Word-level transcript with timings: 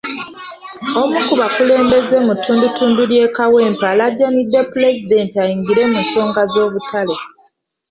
Omu 1.01 1.19
ku 1.27 1.33
bakulembeze 1.41 2.17
mu 2.25 2.33
ttundutundu 2.37 3.01
ly'e 3.09 3.27
Kawempe 3.37 3.85
alaajanidde 3.91 4.59
Pulezidenti 4.71 5.35
ayingire 5.43 5.83
mu 5.91 5.99
nsonga 6.05 6.41
z'obutale. 6.51 7.15